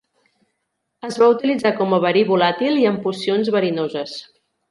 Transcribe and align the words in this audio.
Es 1.09 1.17
va 1.23 1.27
utilitzar 1.33 1.73
com 1.81 1.93
a 1.97 2.01
verí 2.07 2.25
volàtil 2.31 2.81
i 2.85 2.89
en 2.93 2.99
pocions 3.05 3.55
verinoses. 3.59 4.19